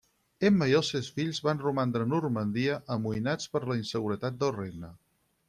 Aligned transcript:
Emma 0.47 0.67
i 0.69 0.71
els 0.77 0.87
seus 0.93 1.09
fills 1.17 1.41
van 1.47 1.61
romandre 1.63 2.07
a 2.07 2.11
Normandia, 2.15 2.79
amoïnats 2.97 3.53
per 3.55 3.63
la 3.67 3.79
inseguretat 3.83 4.43
del 4.43 4.57
regne. 4.59 4.93